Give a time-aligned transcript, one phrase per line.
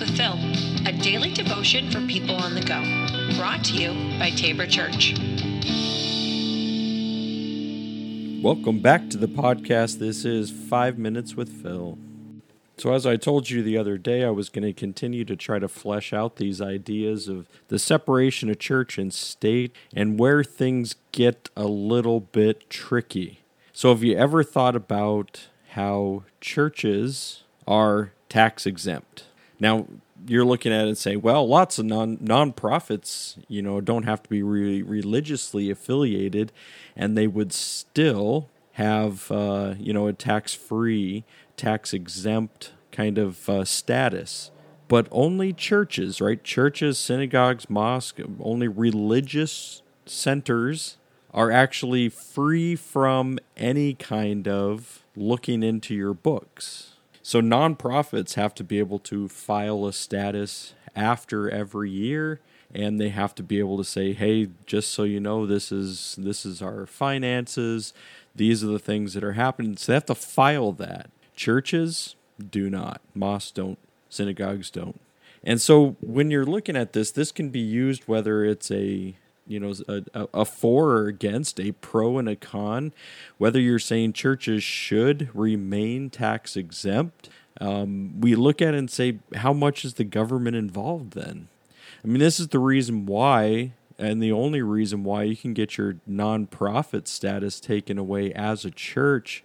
[0.00, 0.38] With Phil,
[0.86, 2.80] a daily devotion for people on the go.
[3.36, 5.12] Brought to you by Tabor Church.
[8.42, 9.98] Welcome back to the podcast.
[9.98, 11.98] This is Five Minutes with Phil.
[12.78, 15.58] So, as I told you the other day, I was going to continue to try
[15.58, 20.94] to flesh out these ideas of the separation of church and state and where things
[21.12, 23.40] get a little bit tricky.
[23.74, 29.24] So, have you ever thought about how churches are tax exempt?
[29.62, 29.86] Now,
[30.26, 34.20] you're looking at it and say, well, lots of non nonprofits, you know, don't have
[34.24, 36.50] to be re- religiously affiliated,
[36.96, 41.22] and they would still have, uh, you know, a tax free,
[41.56, 44.50] tax exempt kind of uh, status.
[44.88, 46.42] But only churches, right?
[46.42, 50.96] Churches, synagogues, mosques, only religious centers
[51.32, 56.94] are actually free from any kind of looking into your books.
[57.22, 62.40] So nonprofits have to be able to file a status after every year
[62.74, 66.16] and they have to be able to say, "Hey, just so you know, this is
[66.18, 67.92] this is our finances.
[68.34, 71.10] These are the things that are happening." So they have to file that.
[71.36, 72.16] Churches
[72.50, 73.00] do not.
[73.14, 73.78] Mosques don't.
[74.08, 75.00] Synagogues don't.
[75.44, 79.58] And so when you're looking at this, this can be used whether it's a you
[79.58, 82.92] know a, a for or against a pro and a con
[83.38, 87.28] whether you're saying churches should remain tax exempt
[87.60, 91.48] um, we look at it and say how much is the government involved then?
[92.02, 95.76] I mean this is the reason why and the only reason why you can get
[95.76, 99.44] your nonprofit status taken away as a church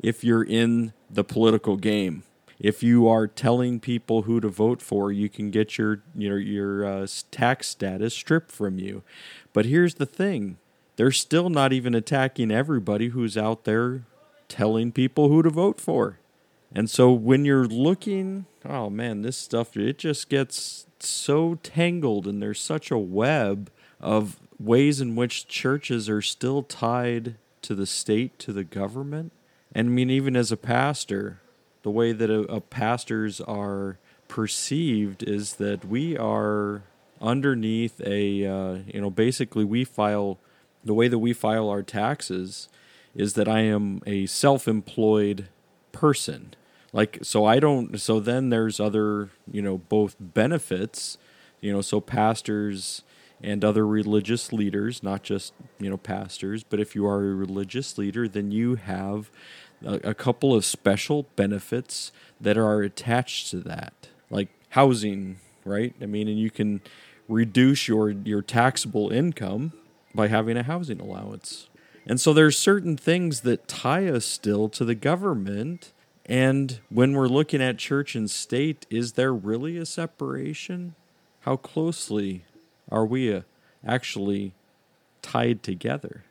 [0.00, 2.22] if you're in the political game
[2.60, 6.84] if you are telling people who to vote for, you can get your your your
[6.84, 9.02] uh, tax status stripped from you.
[9.52, 10.58] But here's the thing:
[10.96, 14.02] they're still not even attacking everybody who's out there
[14.48, 16.18] telling people who to vote for.
[16.74, 22.42] And so when you're looking, oh man, this stuff it just gets so tangled and
[22.42, 23.70] there's such a web
[24.00, 29.32] of ways in which churches are still tied to the state, to the government.
[29.74, 31.40] And I mean even as a pastor,
[31.82, 36.82] the way that a, a pastors are perceived is that we are
[37.20, 40.38] underneath a uh, you know basically we file
[40.84, 42.68] the way that we file our taxes
[43.14, 45.48] is that I am a self-employed
[45.92, 46.54] person.
[46.92, 51.18] Like so I don't so then there's other you know both benefits
[51.60, 53.02] you know so pastors
[53.42, 57.96] and other religious leaders not just you know pastors but if you are a religious
[57.98, 59.30] leader then you have
[59.84, 65.94] a, a couple of special benefits that are attached to that, like housing, right?
[66.00, 66.80] I mean, and you can
[67.28, 69.72] reduce your your taxable income
[70.14, 71.68] by having a housing allowance.
[72.06, 75.92] And so there's certain things that tie us still to the government.
[76.24, 80.94] And when we're looking at church and state, is there really a separation?
[81.40, 82.44] How closely
[82.90, 83.42] are we uh,
[83.86, 84.52] actually
[85.22, 86.24] tied together?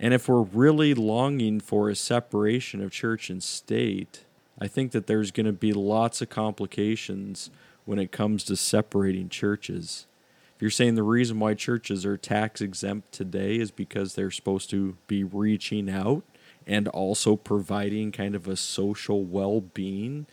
[0.00, 4.24] And if we're really longing for a separation of church and state,
[4.60, 7.50] I think that there's going to be lots of complications
[7.84, 10.06] when it comes to separating churches.
[10.54, 14.70] If you're saying the reason why churches are tax exempt today is because they're supposed
[14.70, 16.22] to be reaching out
[16.66, 20.26] and also providing kind of a social well being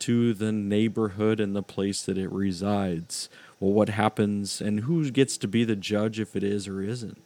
[0.00, 3.28] to the neighborhood and the place that it resides.
[3.58, 7.22] Well, what happens and who gets to be the judge if it is or isn't?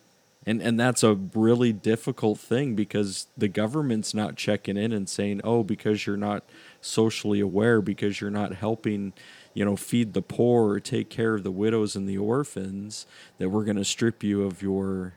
[0.47, 5.41] and and that's a really difficult thing because the government's not checking in and saying
[5.45, 6.45] oh because you're not
[6.81, 9.12] socially aware because you're not helping
[9.55, 13.06] you know feed the poor or take care of the widows and the orphans
[13.39, 15.15] that we're going to strip you of your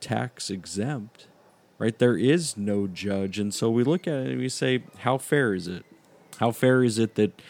[0.00, 1.26] tax exempt
[1.78, 5.16] right there is no judge and so we look at it and we say how
[5.16, 5.84] fair is it
[6.38, 7.40] how fair is it that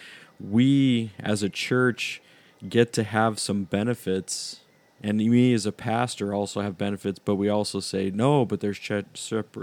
[0.40, 2.20] we as a church
[2.68, 4.60] get to have some benefits
[5.04, 8.46] and me as a pastor also have benefits, but we also say no.
[8.46, 8.80] But there's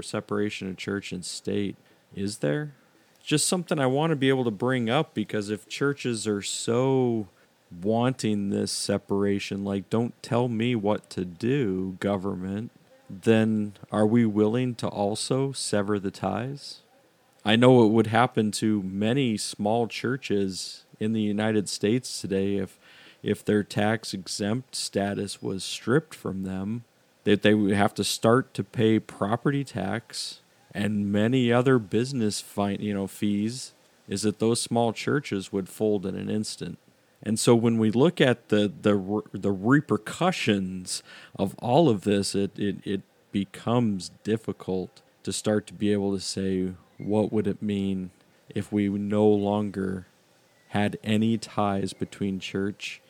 [0.01, 1.77] separation of church and state.
[2.15, 2.75] Is there?
[3.23, 7.27] Just something I want to be able to bring up because if churches are so
[7.81, 12.69] wanting this separation, like don't tell me what to do, government,
[13.09, 16.81] then are we willing to also sever the ties?
[17.43, 22.77] I know it would happen to many small churches in the United States today if
[23.23, 26.83] if their tax exempt status was stripped from them,
[27.23, 30.41] that they would have to start to pay property tax
[30.73, 33.73] and many other business fine, you know, fees,
[34.07, 36.79] is that those small churches would fold in an instant.
[37.21, 41.03] And so when we look at the the the repercussions
[41.37, 43.01] of all of this, it, it, it
[43.31, 46.73] becomes difficult to start to be able to say
[47.03, 48.11] what would it mean
[48.49, 50.07] if we no longer
[50.71, 53.01] had any ties between church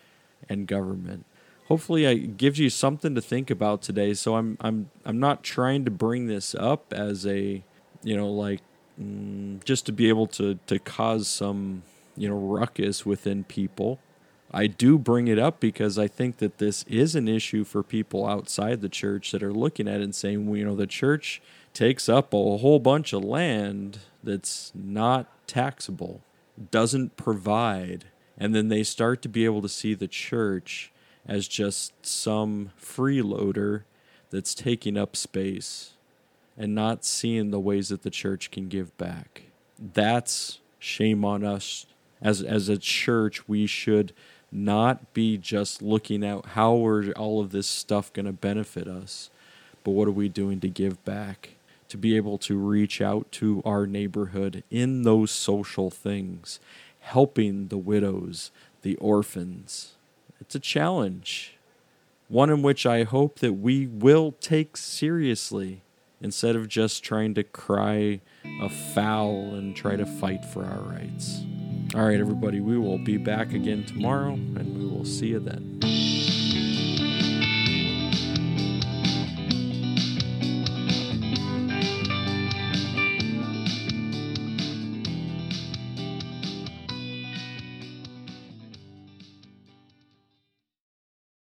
[0.49, 1.25] and government.
[1.67, 4.13] Hopefully, it gives you something to think about today.
[4.13, 7.63] So I'm I'm I'm not trying to bring this up as a
[8.03, 8.61] you know like
[8.99, 11.83] mm, just to be able to to cause some
[12.17, 13.99] you know ruckus within people.
[14.53, 18.27] I do bring it up because I think that this is an issue for people
[18.27, 21.41] outside the church that are looking at it and saying, well, you know, the church
[21.73, 26.21] takes up a whole bunch of land that's not taxable,
[26.69, 28.05] doesn't provide,
[28.37, 30.91] and then they start to be able to see the church
[31.27, 33.83] as just some freeloader
[34.29, 35.91] that's taking up space
[36.57, 39.43] and not seeing the ways that the church can give back.
[39.77, 41.85] That's shame on us.
[42.21, 44.13] As, as a church, we should
[44.51, 49.29] not be just looking at how are all of this stuff going to benefit us,
[49.83, 51.51] but what are we doing to give back?
[51.91, 56.61] To be able to reach out to our neighborhood in those social things,
[57.01, 58.49] helping the widows,
[58.81, 59.95] the orphans.
[60.39, 61.57] It's a challenge,
[62.29, 65.81] one in which I hope that we will take seriously
[66.21, 68.21] instead of just trying to cry
[68.61, 71.41] a foul and try to fight for our rights.
[71.93, 76.00] All right, everybody, we will be back again tomorrow, and we will see you then.